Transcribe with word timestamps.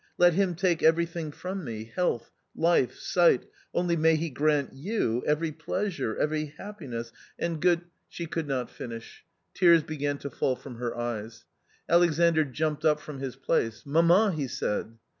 Let 0.17 0.33
Him 0.33 0.55
take 0.55 0.81
everything 0.81 1.31
from 1.31 1.63
me, 1.63 1.85
health, 1.95 2.31
life, 2.55 2.95
sight— 2.97 3.45
only 3.75 3.95
may 3.95 4.15
He 4.15 4.31
grant 4.31 4.73
you 4.73 5.23
every 5.27 5.51
pleasure, 5.51 6.17
every 6.17 6.55
happiness 6.57 7.11
and 7.37 7.61
good" 7.61 7.81
14 7.81 7.85
A 7.85 7.85
COMMON 7.85 7.85
STORY 7.85 8.07
She 8.09 8.25
could 8.25 8.47
not 8.47 8.71
finish. 8.71 9.25
Tears 9.53 9.83
began 9.83 10.17
to 10.17 10.31
fall 10.31 10.55
from 10.55 10.77
her 10.77 10.97
eyes. 10.97 11.45
Alexandr 11.87 12.45
jumped 12.45 12.83
up 12.83 12.99
from 12.99 13.19
his 13.19 13.35
place. 13.35 13.85
"Mamma," 13.85 14.31
he 14.31 14.47
said. 14.47 14.97